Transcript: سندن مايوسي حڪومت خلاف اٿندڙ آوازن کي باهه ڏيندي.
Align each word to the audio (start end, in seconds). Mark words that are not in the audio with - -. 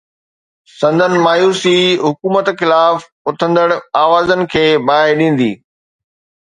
سندن 0.79 1.13
مايوسي 1.25 1.75
حڪومت 2.05 2.47
خلاف 2.63 2.99
اٿندڙ 3.33 3.69
آوازن 4.05 4.45
کي 4.53 4.67
باهه 4.87 5.17
ڏيندي. 5.23 5.53